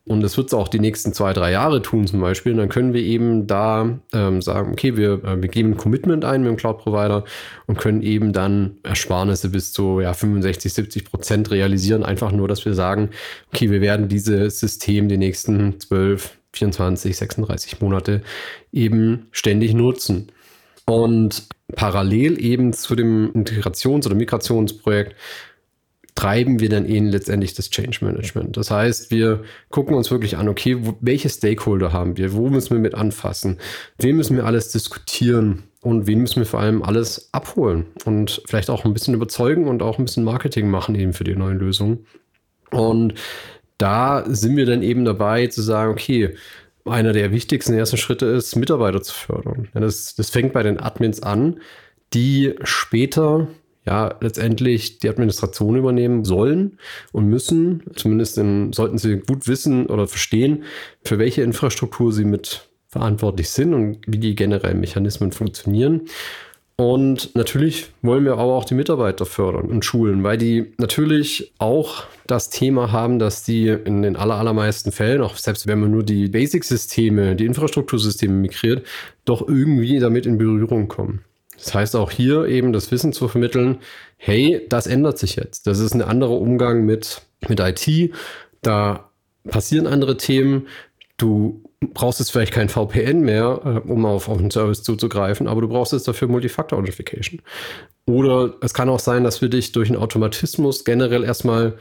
Und 0.06 0.22
das 0.22 0.36
wird 0.36 0.48
es 0.48 0.54
auch 0.56 0.68
die 0.68 0.80
nächsten 0.80 1.14
zwei, 1.14 1.32
drei 1.32 1.52
Jahre 1.52 1.82
tun 1.82 2.08
zum 2.08 2.22
Beispiel. 2.22 2.54
Und 2.54 2.58
dann 2.58 2.70
können 2.70 2.94
wir 2.94 3.02
eben 3.04 3.46
da 3.46 4.00
ähm, 4.14 4.42
sagen, 4.42 4.72
okay, 4.72 4.98
wir, 4.98 5.24
äh, 5.24 5.42
wir 5.42 5.50
geben 5.50 5.72
ein 5.72 5.78
Commitment 5.78 6.26
ein 6.26 6.42
mit 6.42 6.50
dem 6.50 6.58
Cloud-Provider 6.58 7.24
und 7.68 7.78
können 7.78 8.02
eben 8.02 8.34
dann 8.34 8.78
Ersparnisse 8.82 9.50
bis 9.50 9.74
zu 9.74 10.00
ja, 10.00 10.14
65, 10.14 10.74
70 10.74 11.06
Prozent 11.06 11.52
realisieren. 11.52 12.04
Einfach 12.04 12.32
nur, 12.32 12.48
dass 12.48 12.66
wir 12.66 12.74
sagen, 12.74 13.12
okay, 13.54 13.70
wir 13.70 13.82
werden 13.82 14.08
dieses 14.08 14.60
System 14.60 15.08
die 15.08 15.18
nächsten 15.18 15.80
12, 15.80 16.38
24, 16.54 17.16
36 17.16 17.80
Monate 17.82 18.22
eben 18.72 19.28
ständig 19.32 19.74
nutzen. 19.76 20.32
Und 20.86 21.48
parallel 21.76 22.44
eben 22.44 22.74
zu 22.74 22.96
dem 22.96 23.32
Integrations- 23.34 24.08
oder 24.08 24.16
Migrationsprojekt 24.16 25.16
treiben 26.16 26.60
wir 26.60 26.70
dann 26.70 26.86
eben 26.86 27.08
letztendlich 27.08 27.54
das 27.54 27.70
Change 27.70 28.00
Management. 28.04 28.58
Das 28.58 28.70
heißt, 28.70 29.12
wir 29.12 29.44
gucken 29.70 29.96
uns 29.96 30.12
wirklich 30.12 30.38
an, 30.38 30.50
okay, 30.50 30.78
wo, 30.80 30.96
welche 31.00 31.30
Stakeholder 31.30 31.94
haben 31.94 32.18
wir, 32.18 32.34
wo 32.34 32.50
müssen 32.50 32.72
wir 32.72 32.80
mit 32.80 32.96
anfassen, 32.96 33.58
wen 33.98 34.18
müssen 34.18 34.36
wir 34.36 34.46
alles 34.46 34.72
diskutieren 34.72 35.64
und 35.82 36.08
wen 36.08 36.20
müssen 36.20 36.38
wir 36.38 36.46
vor 36.46 36.60
allem 36.60 36.84
alles 36.84 37.30
abholen 37.32 37.86
und 38.06 38.42
vielleicht 38.46 38.70
auch 38.70 38.86
ein 38.86 38.94
bisschen 38.94 39.14
überzeugen 39.14 39.68
und 39.68 39.82
auch 39.82 40.00
ein 40.00 40.06
bisschen 40.06 40.24
Marketing 40.24 40.70
machen 40.70 40.96
eben 40.96 41.14
für 41.14 41.24
die 41.24 41.36
neuen 41.36 41.60
Lösungen. 41.60 42.06
Und 42.72 43.16
da 43.78 44.24
sind 44.28 44.56
wir 44.58 44.66
dann 44.66 44.84
eben 44.84 45.06
dabei 45.06 45.48
zu 45.48 45.62
sagen, 45.62 45.92
okay, 45.92 46.36
einer 46.86 47.14
der 47.14 47.32
wichtigsten 47.32 47.74
ersten 47.74 47.98
Schritte 47.98 48.26
ist, 48.28 48.56
Mitarbeiter 48.56 49.02
zu 49.02 49.14
fördern. 49.14 49.70
Das, 49.74 50.16
das 50.16 50.30
fängt 50.30 50.54
bei 50.54 50.64
den 50.64 50.80
Admins 50.80 51.22
an, 51.22 51.60
die 52.14 52.56
später 52.64 53.48
ja 53.86 54.16
letztendlich 54.22 55.00
die 55.00 55.10
Administration 55.10 55.76
übernehmen 55.76 56.24
sollen 56.24 56.78
und 57.12 57.28
müssen. 57.28 57.84
Zumindest 57.96 58.38
in, 58.38 58.74
sollten 58.74 58.98
sie 58.98 59.18
gut 59.18 59.48
wissen 59.48 59.88
oder 59.88 60.08
verstehen, 60.08 60.64
für 61.04 61.20
welche 61.20 61.42
Infrastruktur 61.42 62.12
sie 62.12 62.26
mit 62.26 62.68
verantwortlich 62.88 63.50
sind 63.50 63.74
und 63.74 64.00
wie 64.06 64.20
die 64.20 64.36
generellen 64.36 64.80
Mechanismen 64.80 65.32
funktionieren. 65.32 66.02
Und 66.76 67.36
natürlich 67.36 67.92
wollen 68.02 68.26
wir 68.26 68.34
aber 68.34 68.54
auch 68.54 68.66
die 68.66 68.74
Mitarbeiter 68.74 69.26
fördern 69.26 69.70
und 69.70 69.86
schulen, 69.86 70.24
weil 70.24 70.38
die 70.38 70.74
natürlich 70.78 71.54
auch 71.60 72.06
das 72.26 72.50
Thema 72.50 72.92
haben, 72.92 73.20
dass 73.20 73.44
die 73.44 73.68
in 73.68 74.02
den 74.02 74.16
allermeisten 74.16 74.92
Fällen, 74.92 75.22
auch 75.22 75.36
selbst 75.36 75.68
wenn 75.68 75.80
man 75.80 75.92
nur 75.92 76.04
die 76.04 76.28
Basic-Systeme, 76.28 77.36
die 77.36 77.46
Infrastruktursysteme 77.46 78.34
migriert, 78.34 78.86
doch 79.26 79.48
irgendwie 79.48 80.00
damit 80.00 80.26
in 80.26 80.40
Berührung 80.40 80.88
kommen. 80.88 81.24
Das 81.64 81.74
heißt 81.74 81.96
auch 81.96 82.12
hier 82.12 82.46
eben 82.46 82.74
das 82.74 82.92
Wissen 82.92 83.14
zu 83.14 83.28
vermitteln, 83.28 83.80
hey, 84.18 84.66
das 84.70 84.88
ändert 84.88 85.18
sich 85.18 85.36
jetzt. 85.36 85.68
Das 85.68 85.80
ist 85.80 85.94
ein 85.94 86.02
anderer 86.02 86.40
Umgang 86.40 86.86
mit, 86.86 87.22
mit 87.48 87.60
IT. 87.60 88.14
Da 88.62 89.12
passieren 89.48 89.88
andere 89.88 90.18
Themen. 90.18 90.68
Du 91.18 91.64
brauchst 91.80 92.20
jetzt 92.20 92.32
vielleicht 92.32 92.54
kein 92.54 92.70
VPN 92.70 93.22
mehr, 93.22 93.62
äh, 93.64 93.90
um 93.90 94.06
auf, 94.06 94.28
auf 94.28 94.40
einen 94.40 94.52
Service 94.52 94.84
zuzugreifen, 94.84 95.48
aber 95.48 95.62
du 95.62 95.68
brauchst 95.68 95.94
jetzt 95.94 96.08
dafür 96.08 96.28
Multifactor-Authentification. 96.28 97.42
Oder 98.06 98.56
es 98.62 98.74
kann 98.74 98.90
auch 98.90 99.00
sein, 99.00 99.24
dass 99.24 99.42
wir 99.42 99.50
dich 99.50 99.72
durch 99.72 99.90
einen 99.90 100.00
Automatismus 100.00 100.84
generell 100.86 101.24
erstmal 101.24 101.78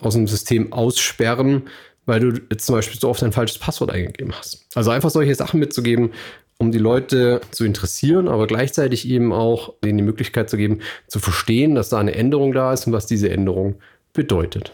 aus 0.00 0.14
dem 0.14 0.26
System 0.26 0.72
aussperren, 0.72 1.62
weil 2.06 2.20
du 2.20 2.40
jetzt 2.50 2.66
zum 2.66 2.74
Beispiel 2.74 3.00
so 3.00 3.08
oft 3.08 3.22
ein 3.22 3.32
falsches 3.32 3.58
Passwort 3.58 3.90
eingegeben 3.90 4.34
hast. 4.34 4.66
Also 4.74 4.90
einfach 4.90 5.10
solche 5.10 5.34
Sachen 5.34 5.60
mitzugeben, 5.60 6.12
um 6.58 6.70
die 6.70 6.78
Leute 6.78 7.40
zu 7.50 7.64
interessieren, 7.64 8.28
aber 8.28 8.46
gleichzeitig 8.46 9.08
eben 9.08 9.32
auch 9.32 9.74
ihnen 9.84 9.98
die 9.98 10.04
Möglichkeit 10.04 10.48
zu 10.48 10.56
geben, 10.56 10.80
zu 11.08 11.18
verstehen, 11.18 11.74
dass 11.74 11.88
da 11.88 11.98
eine 11.98 12.14
Änderung 12.14 12.52
da 12.52 12.72
ist 12.72 12.86
und 12.86 12.92
was 12.92 13.06
diese 13.06 13.30
Änderung 13.30 13.76
bedeutet. 14.12 14.72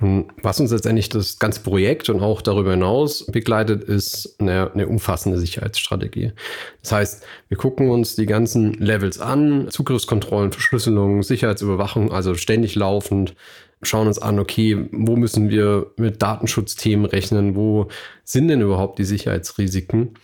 Und 0.00 0.28
was 0.42 0.60
uns 0.60 0.70
letztendlich 0.70 1.08
das 1.08 1.40
ganze 1.40 1.60
Projekt 1.60 2.08
und 2.08 2.20
auch 2.20 2.40
darüber 2.40 2.70
hinaus 2.70 3.26
begleitet, 3.26 3.82
ist 3.82 4.36
eine, 4.38 4.70
eine, 4.72 4.86
umfassende 4.86 5.38
Sicherheitsstrategie. 5.38 6.32
Das 6.82 6.92
heißt, 6.92 7.24
wir 7.48 7.56
gucken 7.56 7.90
uns 7.90 8.14
die 8.14 8.26
ganzen 8.26 8.74
Levels 8.74 9.18
an, 9.18 9.66
Zugriffskontrollen, 9.70 10.52
Verschlüsselung, 10.52 11.24
Sicherheitsüberwachung, 11.24 12.12
also 12.12 12.34
ständig 12.34 12.76
laufend, 12.76 13.34
schauen 13.82 14.06
uns 14.06 14.18
an, 14.18 14.38
okay, 14.38 14.88
wo 14.92 15.16
müssen 15.16 15.50
wir 15.50 15.92
mit 15.96 16.22
Datenschutzthemen 16.22 17.06
rechnen, 17.06 17.54
wo 17.56 17.88
sind 18.24 18.48
denn 18.48 18.60
überhaupt 18.60 18.98
die 18.98 19.04
Sicherheitsrisiken? 19.04 20.14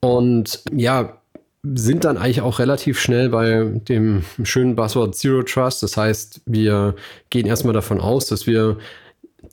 Und 0.00 0.62
ja, 0.72 1.20
sind 1.62 2.04
dann 2.04 2.18
eigentlich 2.18 2.42
auch 2.42 2.58
relativ 2.58 3.00
schnell 3.00 3.30
bei 3.30 3.64
dem 3.88 4.22
schönen 4.42 4.76
Buzzword 4.76 5.14
Zero 5.14 5.42
Trust. 5.42 5.82
Das 5.82 5.96
heißt, 5.96 6.42
wir 6.44 6.94
gehen 7.30 7.46
erstmal 7.46 7.72
davon 7.72 8.00
aus, 8.00 8.26
dass 8.26 8.46
wir 8.46 8.76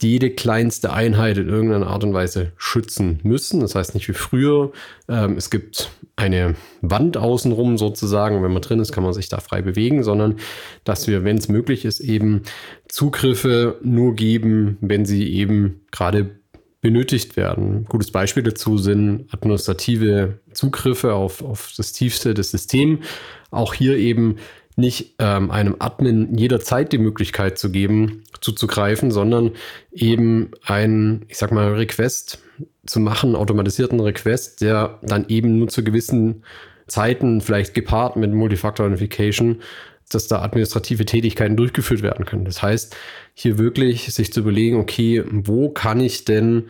jede 0.03 0.31
kleinste 0.31 0.93
Einheit 0.93 1.37
in 1.37 1.49
irgendeiner 1.49 1.87
Art 1.87 2.03
und 2.03 2.13
Weise 2.13 2.51
schützen 2.57 3.19
müssen. 3.23 3.59
Das 3.59 3.75
heißt 3.75 3.93
nicht 3.93 4.07
wie 4.07 4.13
früher. 4.13 4.71
Ähm, 5.07 5.37
es 5.37 5.49
gibt 5.49 5.91
eine 6.15 6.55
Wand 6.81 7.17
außenrum 7.17 7.77
sozusagen. 7.77 8.43
Wenn 8.43 8.53
man 8.53 8.61
drin 8.61 8.79
ist, 8.79 8.91
kann 8.91 9.03
man 9.03 9.13
sich 9.13 9.29
da 9.29 9.39
frei 9.39 9.61
bewegen, 9.61 10.03
sondern 10.03 10.37
dass 10.83 11.07
wir, 11.07 11.23
wenn 11.23 11.37
es 11.37 11.47
möglich 11.47 11.85
ist, 11.85 11.99
eben 11.99 12.43
Zugriffe 12.87 13.79
nur 13.81 14.15
geben, 14.15 14.77
wenn 14.81 15.05
sie 15.05 15.31
eben 15.33 15.81
gerade 15.91 16.41
benötigt 16.81 17.37
werden. 17.37 17.85
gutes 17.85 18.11
Beispiel 18.11 18.41
dazu 18.41 18.77
sind 18.79 19.27
administrative 19.31 20.39
Zugriffe 20.51 21.13
auf, 21.13 21.43
auf 21.43 21.71
das 21.77 21.93
tiefste 21.93 22.33
des 22.33 22.51
Systems. 22.51 23.05
Auch 23.51 23.75
hier 23.75 23.97
eben 23.97 24.37
nicht 24.81 25.15
ähm, 25.19 25.49
einem 25.49 25.77
Admin 25.79 26.37
jederzeit 26.37 26.91
die 26.91 26.97
Möglichkeit 26.97 27.57
zu 27.57 27.71
geben, 27.71 28.23
zuzugreifen, 28.41 29.11
sondern 29.11 29.51
eben 29.93 30.51
ein, 30.65 31.25
ich 31.29 31.37
sag 31.37 31.51
mal, 31.51 31.73
Request 31.73 32.39
zu 32.85 32.99
machen, 32.99 33.35
automatisierten 33.35 33.99
Request, 33.99 34.61
der 34.61 34.99
dann 35.03 35.25
eben 35.29 35.57
nur 35.57 35.69
zu 35.69 35.83
gewissen 35.83 36.43
Zeiten, 36.87 37.39
vielleicht 37.39 37.73
gepaart 37.73 38.17
mit 38.17 38.33
Multifactor 38.33 38.85
Authentification, 38.85 39.61
dass 40.09 40.27
da 40.27 40.41
administrative 40.41 41.05
Tätigkeiten 41.05 41.55
durchgeführt 41.55 42.01
werden 42.01 42.25
können. 42.25 42.43
Das 42.43 42.61
heißt, 42.61 42.95
hier 43.33 43.57
wirklich 43.57 44.13
sich 44.13 44.33
zu 44.33 44.41
überlegen, 44.41 44.77
okay, 44.77 45.23
wo 45.29 45.69
kann 45.69 46.01
ich 46.01 46.25
denn 46.25 46.65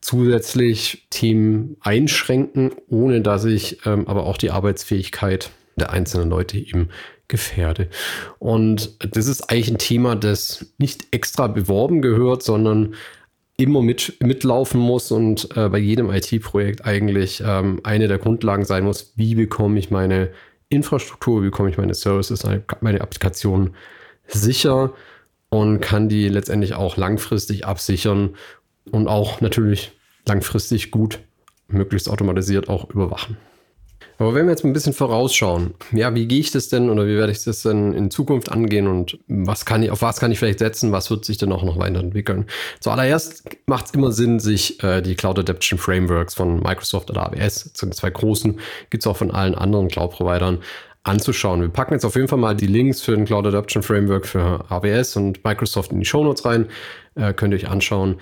zusätzlich 0.00 1.06
Themen 1.10 1.76
einschränken, 1.80 2.70
ohne 2.88 3.20
dass 3.20 3.44
ich 3.44 3.84
ähm, 3.86 4.06
aber 4.08 4.24
auch 4.24 4.38
die 4.38 4.50
Arbeitsfähigkeit 4.50 5.50
der 5.76 5.90
einzelnen 5.90 6.30
Leute 6.30 6.58
eben 6.58 6.88
gefährde. 7.28 7.88
Und 8.38 8.96
das 9.14 9.26
ist 9.26 9.50
eigentlich 9.50 9.70
ein 9.70 9.78
Thema, 9.78 10.16
das 10.16 10.66
nicht 10.78 11.08
extra 11.10 11.46
beworben 11.48 12.02
gehört, 12.02 12.42
sondern 12.42 12.94
immer 13.56 13.82
mit, 13.82 14.16
mitlaufen 14.20 14.80
muss 14.80 15.10
und 15.10 15.48
äh, 15.56 15.68
bei 15.68 15.78
jedem 15.78 16.10
IT-Projekt 16.10 16.84
eigentlich 16.84 17.42
ähm, 17.44 17.80
eine 17.84 18.08
der 18.08 18.18
Grundlagen 18.18 18.64
sein 18.64 18.84
muss, 18.84 19.12
wie 19.16 19.34
bekomme 19.34 19.78
ich 19.78 19.90
meine 19.90 20.30
Infrastruktur, 20.68 21.42
wie 21.42 21.46
bekomme 21.46 21.70
ich 21.70 21.78
meine 21.78 21.94
Services, 21.94 22.46
meine 22.80 23.00
Applikationen 23.00 23.74
sicher 24.26 24.92
und 25.48 25.80
kann 25.80 26.08
die 26.08 26.28
letztendlich 26.28 26.74
auch 26.74 26.96
langfristig 26.96 27.64
absichern 27.64 28.36
und 28.90 29.08
auch 29.08 29.40
natürlich 29.40 29.92
langfristig 30.26 30.90
gut, 30.90 31.20
möglichst 31.68 32.08
automatisiert 32.08 32.68
auch 32.68 32.90
überwachen. 32.90 33.36
Aber 34.18 34.34
wenn 34.34 34.46
wir 34.46 34.52
jetzt 34.52 34.64
ein 34.64 34.72
bisschen 34.72 34.92
vorausschauen, 34.92 35.74
ja, 35.92 36.14
wie 36.14 36.26
gehe 36.26 36.40
ich 36.40 36.50
das 36.50 36.68
denn 36.68 36.88
oder 36.88 37.06
wie 37.06 37.16
werde 37.16 37.32
ich 37.32 37.44
das 37.44 37.62
denn 37.62 37.92
in 37.92 38.10
Zukunft 38.10 38.50
angehen 38.50 38.86
und 38.86 39.18
was 39.28 39.66
kann 39.66 39.82
ich, 39.82 39.90
auf 39.90 40.02
was 40.02 40.20
kann 40.20 40.32
ich 40.32 40.38
vielleicht 40.38 40.60
setzen, 40.60 40.92
was 40.92 41.10
wird 41.10 41.24
sich 41.24 41.36
denn 41.36 41.52
auch 41.52 41.62
noch 41.62 41.78
weiterentwickeln? 41.78 42.46
Zuallererst 42.80 43.44
macht 43.66 43.86
es 43.86 43.92
immer 43.92 44.12
Sinn, 44.12 44.40
sich 44.40 44.82
äh, 44.82 45.02
die 45.02 45.16
Cloud 45.16 45.38
Adaption 45.38 45.78
Frameworks 45.78 46.34
von 46.34 46.60
Microsoft 46.60 47.10
oder 47.10 47.26
AWS, 47.26 47.72
zu 47.74 47.86
den 47.86 47.92
zwei 47.92 48.10
großen, 48.10 48.58
gibt 48.90 49.02
es 49.02 49.06
auch 49.06 49.16
von 49.16 49.30
allen 49.30 49.54
anderen 49.54 49.88
Cloud-Providern, 49.88 50.60
anzuschauen. 51.02 51.60
Wir 51.60 51.68
packen 51.68 51.94
jetzt 51.94 52.04
auf 52.04 52.16
jeden 52.16 52.26
Fall 52.26 52.38
mal 52.38 52.56
die 52.56 52.66
Links 52.66 53.00
für 53.00 53.14
den 53.14 53.26
Cloud 53.26 53.46
Adaption 53.46 53.82
Framework 53.82 54.26
für 54.26 54.64
AWS 54.68 55.16
und 55.16 55.44
Microsoft 55.44 55.92
in 55.92 56.00
die 56.00 56.04
Show 56.04 56.24
Notes 56.24 56.44
rein. 56.44 56.66
Äh, 57.14 57.32
könnt 57.32 57.54
ihr 57.54 57.58
euch 57.58 57.68
anschauen 57.68 58.16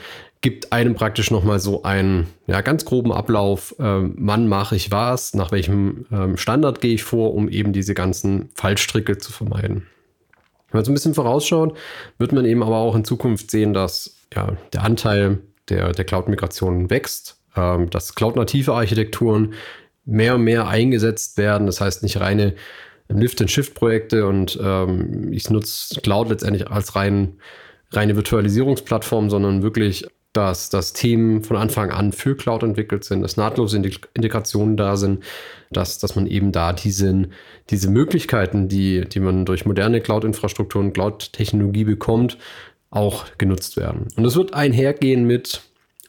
gibt 0.45 0.75
einem 0.75 0.95
praktisch 0.95 1.31
nochmal 1.31 1.59
so 1.59 1.85
einen 1.85 2.27
ja, 2.47 2.61
ganz 2.61 2.85
groben 2.85 3.13
Ablauf, 3.13 3.75
äh, 3.79 3.83
wann 3.83 4.47
mache 4.47 4.77
ich 4.77 4.91
was, 4.91 5.33
nach 5.33 5.53
welchem 5.53 6.05
ähm, 6.13 6.37
Standard 6.37 6.83
gehe 6.83 6.93
ich 6.93 7.03
vor, 7.03 7.33
um 7.33 7.49
eben 7.49 7.73
diese 7.73 7.95
ganzen 7.95 8.51
Fallstricke 8.55 9.17
zu 9.17 9.33
vermeiden. 9.33 9.87
Wenn 10.69 10.79
man 10.79 10.85
so 10.85 10.91
ein 10.91 10.95
bisschen 10.95 11.15
vorausschaut, 11.15 11.79
wird 12.19 12.33
man 12.33 12.45
eben 12.45 12.63
aber 12.63 12.77
auch 12.77 12.95
in 12.95 13.07
Zukunft 13.07 13.51
sehen, 13.51 13.73
dass 13.73 14.19
ja, 14.35 14.55
der 14.75 14.85
Anteil 14.85 15.39
der, 15.71 15.93
der 15.93 16.05
Cloud-Migration 16.05 16.91
wächst, 16.91 17.41
ähm, 17.57 17.89
dass 17.89 18.15
Cloud-native 18.15 18.75
Architekturen 18.75 19.55
mehr 20.05 20.35
und 20.35 20.45
mehr 20.45 20.69
eingesetzt 20.69 21.39
werden. 21.39 21.67
Das 21.67 21.81
heißt 21.81 22.03
nicht 22.03 22.21
reine 22.21 22.55
Lift-and-Shift-Projekte 23.09 24.27
und 24.27 24.59
ähm, 24.63 25.33
ich 25.33 25.49
nutze 25.49 26.03
Cloud 26.03 26.29
letztendlich 26.29 26.71
als 26.71 26.97
rein, 26.97 27.39
reine 27.93 28.15
Virtualisierungsplattform, 28.15 29.31
sondern 29.31 29.63
wirklich 29.63 30.07
dass 30.35 30.69
das 30.69 30.93
Themen 30.93 31.45
von 31.45 31.57
Anfang 31.57 31.91
an 31.91 32.13
für 32.13 32.37
Cloud 32.37 32.65
entwickelt 32.65 33.05
sind, 33.05 33.23
dass 33.23 33.37
nahtlose 33.37 33.77
Integrationen 33.79 34.77
da 34.77 34.97
sind, 34.97 35.23
dass, 35.71 35.99
dass 35.99 36.17
man 36.17 36.27
eben 36.27 36.51
da 36.51 36.73
diese, 36.73 37.29
diese 37.71 37.89
Möglichkeiten, 37.89 38.69
die, 38.69 39.03
die 39.03 39.21
man 39.21 39.47
durch 39.47 39.65
moderne 39.65 40.01
Cloud-Infrastruktur 40.01 40.83
und 40.83 40.93
Cloud-Technologie 40.93 41.85
bekommt, 41.85 42.37
auch 42.91 43.27
genutzt 43.39 43.77
werden. 43.77 44.09
Und 44.17 44.25
das 44.25 44.35
wird 44.35 44.55
einhergehen 44.55 45.25
mit 45.25 45.63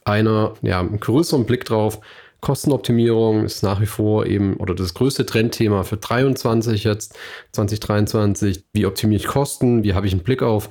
einer, 0.05 0.55
ja, 0.63 0.79
einem 0.79 0.99
größeren 0.99 1.45
Blick 1.45 1.65
drauf. 1.65 1.99
Kostenoptimierung 2.41 3.43
ist 3.43 3.61
nach 3.61 3.79
wie 3.79 3.85
vor 3.85 4.25
eben 4.25 4.57
oder 4.57 4.73
das 4.73 4.95
größte 4.95 5.27
Trendthema 5.27 5.83
für 5.83 5.97
23 5.97 6.83
jetzt, 6.83 7.15
2023. 7.51 8.63
Wie 8.73 8.87
optimiere 8.87 9.21
ich 9.21 9.27
Kosten? 9.27 9.83
Wie 9.83 9.93
habe 9.93 10.07
ich 10.07 10.13
einen 10.13 10.23
Blick 10.23 10.41
auf, 10.41 10.69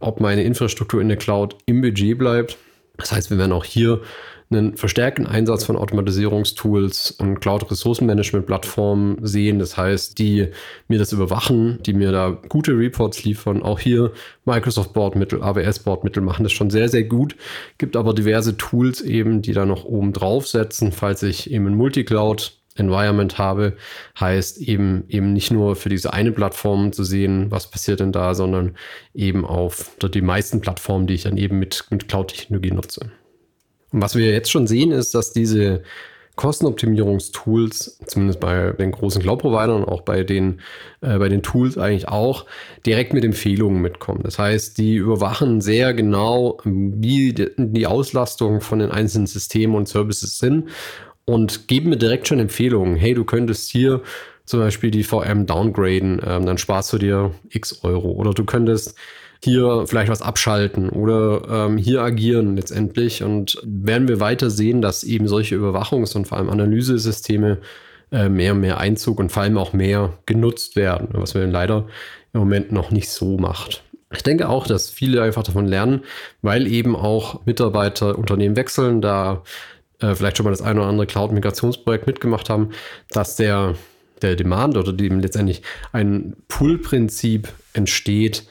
ob 0.00 0.20
meine 0.20 0.44
Infrastruktur 0.44 1.02
in 1.02 1.08
der 1.08 1.18
Cloud 1.18 1.56
im 1.66 1.82
Budget 1.82 2.18
bleibt? 2.18 2.56
Das 2.98 3.12
heißt, 3.12 3.30
wir 3.30 3.38
werden 3.38 3.52
auch 3.52 3.64
hier 3.64 4.00
einen 4.48 4.76
verstärkten 4.76 5.26
Einsatz 5.26 5.64
von 5.64 5.76
Automatisierungstools 5.76 7.12
und 7.12 7.40
Cloud-Ressourcenmanagement-Plattformen 7.40 9.18
sehen. 9.22 9.58
Das 9.58 9.76
heißt, 9.76 10.18
die 10.18 10.48
mir 10.86 10.98
das 10.98 11.12
überwachen, 11.12 11.80
die 11.84 11.94
mir 11.94 12.12
da 12.12 12.30
gute 12.48 12.72
Reports 12.78 13.24
liefern. 13.24 13.62
Auch 13.62 13.80
hier 13.80 14.12
Microsoft 14.44 14.92
Bordmittel, 14.92 15.42
AWS 15.42 15.80
Bordmittel 15.80 16.22
machen 16.22 16.44
das 16.44 16.52
schon 16.52 16.70
sehr, 16.70 16.88
sehr 16.88 17.04
gut. 17.04 17.34
Gibt 17.78 17.96
aber 17.96 18.14
diverse 18.14 18.56
Tools 18.56 19.00
eben, 19.00 19.42
die 19.42 19.52
da 19.52 19.66
noch 19.66 19.84
oben 19.84 20.12
drauf 20.12 20.46
setzen, 20.46 20.92
falls 20.92 21.24
ich 21.24 21.50
eben 21.50 21.66
ein 21.66 21.74
Multicloud 21.74 22.52
Environment 22.76 23.38
habe, 23.38 23.76
heißt 24.18 24.58
eben 24.58 25.04
eben 25.08 25.32
nicht 25.32 25.50
nur 25.50 25.76
für 25.76 25.88
diese 25.88 26.12
eine 26.12 26.32
Plattform 26.32 26.92
zu 26.92 27.04
sehen, 27.04 27.50
was 27.50 27.70
passiert 27.70 28.00
denn 28.00 28.12
da, 28.12 28.34
sondern 28.34 28.76
eben 29.14 29.44
auf 29.44 29.96
die 30.02 30.20
meisten 30.20 30.60
Plattformen, 30.60 31.06
die 31.06 31.14
ich 31.14 31.22
dann 31.22 31.36
eben 31.36 31.58
mit, 31.58 31.84
mit 31.90 32.08
Cloud-Technologie 32.08 32.72
nutze. 32.72 33.10
Und 33.92 34.02
was 34.02 34.14
wir 34.14 34.30
jetzt 34.30 34.50
schon 34.50 34.66
sehen, 34.66 34.92
ist, 34.92 35.14
dass 35.14 35.32
diese 35.32 35.82
Kostenoptimierungstools, 36.36 37.98
zumindest 38.06 38.40
bei 38.40 38.72
den 38.72 38.92
großen 38.92 39.22
Cloud-Providern 39.22 39.82
und 39.82 39.88
auch 39.88 40.02
bei 40.02 40.22
den, 40.22 40.60
äh, 41.00 41.18
bei 41.18 41.30
den 41.30 41.42
Tools 41.42 41.78
eigentlich 41.78 42.08
auch, 42.08 42.44
direkt 42.84 43.14
mit 43.14 43.24
Empfehlungen 43.24 43.80
mitkommen. 43.80 44.20
Das 44.22 44.38
heißt, 44.38 44.76
die 44.76 44.96
überwachen 44.96 45.62
sehr 45.62 45.94
genau, 45.94 46.58
wie 46.64 47.32
die 47.32 47.86
Auslastung 47.86 48.60
von 48.60 48.80
den 48.80 48.90
einzelnen 48.90 49.26
Systemen 49.26 49.76
und 49.76 49.88
Services 49.88 50.38
sind 50.38 50.68
und 51.26 51.68
geben 51.68 51.90
mir 51.90 51.96
direkt 51.96 52.28
schon 52.28 52.38
Empfehlungen. 52.38 52.96
Hey, 52.96 53.12
du 53.12 53.24
könntest 53.24 53.70
hier 53.70 54.00
zum 54.44 54.60
Beispiel 54.60 54.90
die 54.90 55.02
VM 55.02 55.44
downgraden, 55.44 56.20
ähm, 56.24 56.46
dann 56.46 56.56
sparst 56.56 56.92
du 56.92 56.98
dir 56.98 57.32
x 57.50 57.80
Euro. 57.82 58.12
Oder 58.12 58.32
du 58.32 58.44
könntest 58.44 58.94
hier 59.42 59.84
vielleicht 59.86 60.10
was 60.10 60.22
abschalten 60.22 60.88
oder 60.88 61.66
ähm, 61.66 61.76
hier 61.76 62.00
agieren 62.00 62.56
letztendlich. 62.56 63.22
Und 63.22 63.60
werden 63.64 64.08
wir 64.08 64.20
weiter 64.20 64.50
sehen, 64.50 64.80
dass 64.80 65.04
eben 65.04 65.26
solche 65.28 65.56
Überwachungs- 65.56 66.16
und 66.16 66.26
vor 66.26 66.38
allem 66.38 66.48
Analysesysteme 66.48 67.58
äh, 68.12 68.28
mehr 68.28 68.52
und 68.52 68.60
mehr 68.60 68.78
Einzug 68.78 69.18
und 69.18 69.32
vor 69.32 69.42
allem 69.42 69.58
auch 69.58 69.72
mehr 69.72 70.12
genutzt 70.26 70.76
werden, 70.76 71.08
was 71.12 71.34
man 71.34 71.50
leider 71.50 71.86
im 72.32 72.40
Moment 72.40 72.70
noch 72.70 72.92
nicht 72.92 73.08
so 73.08 73.36
macht. 73.36 73.82
Ich 74.12 74.22
denke 74.22 74.48
auch, 74.48 74.68
dass 74.68 74.88
viele 74.88 75.22
einfach 75.22 75.42
davon 75.42 75.66
lernen, 75.66 76.02
weil 76.40 76.68
eben 76.68 76.94
auch 76.94 77.44
Mitarbeiter 77.44 78.16
Unternehmen 78.16 78.54
wechseln, 78.54 79.00
da 79.00 79.42
äh, 80.00 80.14
vielleicht 80.14 80.36
schon 80.36 80.44
mal 80.44 80.50
das 80.50 80.62
eine 80.62 80.80
oder 80.80 80.88
andere 80.88 81.06
Cloud-Migrationsprojekt 81.06 82.06
mitgemacht 82.06 82.50
haben, 82.50 82.70
dass 83.10 83.36
der, 83.36 83.74
der 84.22 84.36
Demand 84.36 84.76
oder 84.76 84.92
dem 84.92 85.20
letztendlich 85.20 85.62
ein 85.92 86.36
Pull-Prinzip 86.48 87.48
entsteht, 87.72 88.44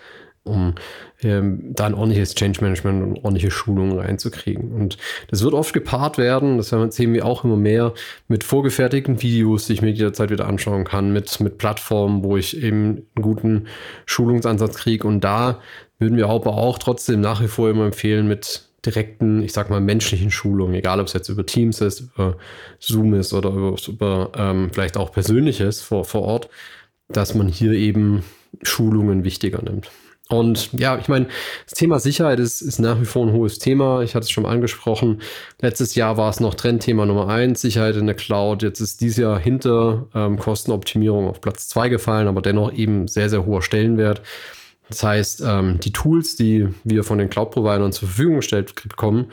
um 0.44 0.76
ähm, 1.24 1.74
da 1.74 1.88
ein 1.88 1.96
ordentliches 1.96 2.36
Change 2.36 2.62
Management 2.62 3.04
und 3.04 3.18
ordentliche 3.18 3.50
Schulungen 3.50 3.98
reinzukriegen. 3.98 4.72
Und 4.72 4.98
das 5.30 5.44
wird 5.44 5.54
oft 5.54 5.74
gepaart 5.74 6.18
werden, 6.18 6.58
das 6.58 6.70
sehen 6.70 7.14
wir 7.14 7.26
auch 7.26 7.44
immer 7.44 7.58
mehr, 7.58 7.94
mit 8.28 8.44
vorgefertigten 8.44 9.22
Videos, 9.22 9.66
die 9.66 9.74
ich 9.74 9.82
mir 9.82 9.92
jederzeit 9.92 10.30
wieder 10.30 10.48
anschauen 10.48 10.84
kann, 10.84 11.12
mit, 11.12 11.40
mit 11.40 11.58
Plattformen, 11.58 12.24
wo 12.24 12.38
ich 12.38 12.62
eben 12.62 13.08
einen 13.16 13.24
guten 13.24 13.68
Schulungsansatz 14.06 14.78
kriege. 14.78 15.08
Und 15.08 15.24
da 15.24 15.62
würden 15.98 16.18
wir 16.18 16.30
aber 16.30 16.54
auch 16.58 16.78
trotzdem 16.78 17.22
nach 17.22 17.42
wie 17.42 17.48
vor 17.48 17.70
immer 17.70 17.86
empfehlen, 17.86 18.28
mit 18.28 18.70
direkten, 18.86 19.44
ich 19.44 19.54
sag 19.54 19.70
mal, 19.70 19.82
menschlichen 19.82 20.32
Schulungen, 20.32 20.76
egal 20.76 21.00
ob 21.00 21.08
es 21.08 21.14
jetzt 21.14 21.30
über 21.30 21.46
Teams 21.46 21.82
ist, 21.82 22.02
über 22.02 22.38
Zoom 22.80 23.14
ist 23.14 23.34
oder 23.34 23.50
über, 23.50 23.76
über 23.88 24.32
ähm, 24.36 24.70
vielleicht 24.72 24.98
auch 24.98 25.12
Persönliches 25.12 25.82
vor, 25.82 26.06
vor 26.06 26.22
Ort, 26.24 26.50
dass 27.08 27.36
man 27.36 27.48
hier 27.48 27.72
eben 27.74 28.24
Schulungen 28.62 29.24
wichtiger 29.24 29.62
nimmt. 29.62 29.90
Und 30.28 30.74
ja, 30.74 30.98
ich 30.98 31.08
meine, 31.08 31.28
das 31.66 31.78
Thema 31.78 32.00
Sicherheit 32.00 32.40
ist, 32.40 32.62
ist 32.62 32.80
nach 32.80 33.00
wie 33.00 33.06
vor 33.06 33.28
ein 33.28 33.34
hohes 33.34 33.60
Thema. 33.60 34.02
Ich 34.02 34.16
hatte 34.16 34.24
es 34.24 34.32
schon 34.32 34.48
angesprochen. 34.48 35.22
Letztes 35.62 35.94
Jahr 35.94 36.18
war 36.18 36.32
es 36.32 36.40
noch 36.40 36.56
Trendthema 36.56 37.06
Nummer 37.06 37.28
eins, 37.28 37.62
Sicherheit 37.62 37.96
in 37.96 38.08
der 38.08 38.16
Cloud. 38.16 38.64
Jetzt 38.64 38.80
ist 38.80 39.02
dieses 39.02 39.18
Jahr 39.18 39.38
hinter 39.38 40.08
ähm, 40.16 40.40
Kostenoptimierung 40.40 41.28
auf 41.28 41.42
Platz 41.42 41.68
zwei 41.68 41.90
gefallen, 41.90 42.28
aber 42.28 42.42
dennoch 42.42 42.74
eben 42.74 43.08
sehr, 43.08 43.30
sehr 43.30 43.46
hoher 43.46 43.62
Stellenwert. 43.62 44.24
Das 44.90 45.04
heißt, 45.04 45.44
ähm, 45.46 45.80
die 45.80 45.92
Tools, 45.92 46.36
die 46.36 46.68
wir 46.84 47.04
von 47.04 47.18
den 47.18 47.30
Cloud-Providern 47.30 47.92
zur 47.92 48.08
Verfügung 48.08 48.38
gestellt 48.38 48.74
bekommen, 48.76 49.32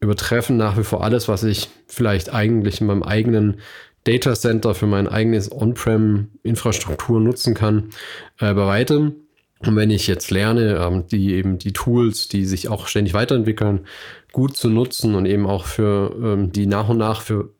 übertreffen 0.00 0.56
nach 0.56 0.76
wie 0.78 0.84
vor 0.84 1.02
alles, 1.02 1.28
was 1.28 1.42
ich 1.42 1.68
vielleicht 1.88 2.32
eigentlich 2.32 2.80
in 2.80 2.86
meinem 2.86 3.02
eigenen 3.02 3.60
Data 4.04 4.34
Center 4.34 4.74
für 4.74 4.86
mein 4.86 5.08
eigenes 5.08 5.50
On-Prem-Infrastruktur 5.50 7.20
nutzen 7.20 7.54
kann, 7.54 7.90
äh, 8.38 8.54
bei 8.54 8.66
weitem. 8.66 9.14
Und 9.60 9.74
wenn 9.74 9.90
ich 9.90 10.06
jetzt 10.06 10.30
lerne, 10.30 10.76
ähm, 10.76 11.06
die 11.08 11.34
eben 11.34 11.58
die 11.58 11.72
Tools, 11.72 12.28
die 12.28 12.44
sich 12.44 12.68
auch 12.68 12.86
ständig 12.86 13.14
weiterentwickeln, 13.14 13.86
gut 14.32 14.56
zu 14.56 14.68
nutzen 14.68 15.14
und 15.14 15.26
eben 15.26 15.46
auch 15.46 15.64
für 15.64 16.14
ähm, 16.22 16.52
die 16.52 16.66
nach 16.66 16.88
und 16.88 16.98
nach 16.98 17.22
für 17.22 17.50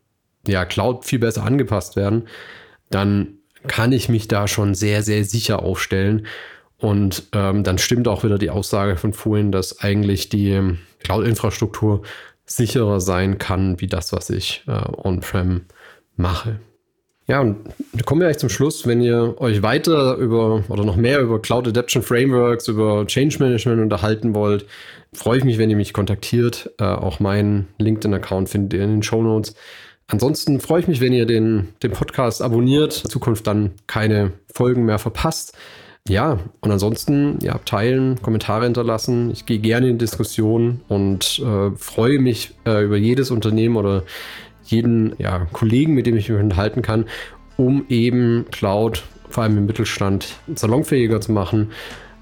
ja, 0.47 0.63
Cloud 0.63 1.03
viel 1.05 1.19
besser 1.19 1.43
angepasst 1.43 1.95
werden, 1.95 2.27
dann 2.89 3.39
kann 3.67 3.91
ich 3.91 4.07
mich 4.07 4.27
da 4.27 4.47
schon 4.47 4.75
sehr, 4.75 5.03
sehr 5.03 5.25
sicher 5.25 5.63
aufstellen. 5.63 6.27
Und 6.79 7.23
ähm, 7.33 7.63
dann 7.63 7.77
stimmt 7.77 8.07
auch 8.07 8.23
wieder 8.23 8.37
die 8.37 8.51
Aussage 8.51 8.97
von 8.97 9.13
vorhin, 9.13 9.51
dass 9.51 9.79
eigentlich 9.79 10.29
die 10.29 10.77
Cloud-Infrastruktur 10.99 12.03
sicherer 12.45 13.01
sein 13.01 13.37
kann, 13.37 13.81
wie 13.81 13.87
das, 13.87 14.13
was 14.13 14.29
ich 14.29 14.63
äh, 14.67 14.71
on-prem 14.71 15.65
mache. 16.15 16.59
Ja, 17.27 17.41
und 17.41 17.57
kommen 18.05 18.21
wir 18.21 18.27
eigentlich 18.27 18.37
zum 18.37 18.49
Schluss. 18.49 18.87
Wenn 18.87 19.01
ihr 19.01 19.35
euch 19.39 19.61
weiter 19.61 20.15
über 20.15 20.63
oder 20.69 20.85
noch 20.85 20.95
mehr 20.95 21.19
über 21.19 21.41
Cloud 21.41 21.67
Adaption 21.67 22.01
Frameworks, 22.01 22.69
über 22.69 23.05
Change 23.05 23.39
Management 23.39 23.81
unterhalten 23.81 24.33
wollt, 24.33 24.65
freue 25.11 25.39
ich 25.39 25.43
mich, 25.43 25.57
wenn 25.57 25.69
ihr 25.69 25.75
mich 25.75 25.91
kontaktiert. 25.91 26.71
Äh, 26.79 26.85
auch 26.85 27.19
meinen 27.19 27.67
LinkedIn-Account 27.79 28.47
findet 28.47 28.73
ihr 28.73 28.83
in 28.83 28.91
den 28.91 29.03
Show 29.03 29.21
Notes. 29.21 29.55
Ansonsten 30.07 30.61
freue 30.61 30.79
ich 30.79 30.87
mich, 30.87 31.01
wenn 31.01 31.11
ihr 31.11 31.25
den, 31.25 31.73
den 31.83 31.91
Podcast 31.91 32.41
abonniert, 32.41 33.03
in 33.03 33.09
Zukunft 33.09 33.45
dann 33.45 33.71
keine 33.87 34.31
Folgen 34.53 34.85
mehr 34.85 34.99
verpasst. 34.99 35.53
Ja, 36.07 36.39
und 36.61 36.71
ansonsten 36.71 37.39
ja, 37.41 37.59
teilen, 37.65 38.21
Kommentare 38.21 38.65
hinterlassen. 38.65 39.31
Ich 39.31 39.45
gehe 39.45 39.59
gerne 39.59 39.89
in 39.89 39.97
Diskussionen 39.97 40.81
und 40.87 41.39
äh, 41.39 41.71
freue 41.75 42.19
mich 42.19 42.53
äh, 42.65 42.83
über 42.83 42.97
jedes 42.97 43.29
Unternehmen 43.31 43.75
oder 43.75 44.03
jeden 44.63 45.15
ja, 45.17 45.47
Kollegen, 45.51 45.93
mit 45.93 46.05
dem 46.05 46.15
ich 46.15 46.29
mich 46.29 46.39
unterhalten 46.39 46.81
kann, 46.81 47.05
um 47.57 47.85
eben 47.89 48.45
Cloud 48.51 49.03
vor 49.29 49.43
allem 49.43 49.57
im 49.57 49.65
Mittelstand 49.65 50.35
salonfähiger 50.55 51.19
zu 51.19 51.31
machen 51.31 51.71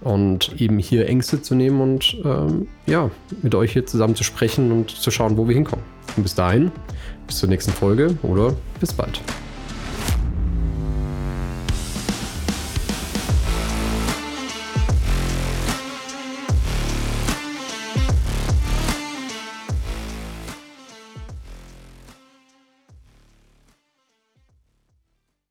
und 0.01 0.59
eben 0.59 0.79
hier 0.79 1.07
Ängste 1.07 1.41
zu 1.41 1.55
nehmen 1.55 1.81
und 1.81 2.17
ähm, 2.23 2.67
ja, 2.87 3.09
mit 3.41 3.53
euch 3.55 3.73
hier 3.73 3.85
zusammen 3.85 4.15
zu 4.15 4.23
sprechen 4.23 4.71
und 4.71 4.91
zu 4.91 5.11
schauen, 5.11 5.37
wo 5.37 5.47
wir 5.47 5.55
hinkommen. 5.55 5.85
Und 6.17 6.23
bis 6.23 6.35
dahin, 6.35 6.71
bis 7.27 7.37
zur 7.37 7.49
nächsten 7.49 7.71
Folge 7.71 8.17
oder 8.23 8.53
bis 8.79 8.93
bald. 8.93 9.21